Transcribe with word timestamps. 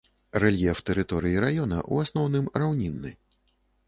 Рэльеф 0.43 0.79
тэрыторыі 0.87 1.41
раёна 1.43 1.77
ў 1.91 1.95
асноўным 2.07 2.47
раўнінны. 2.65 3.13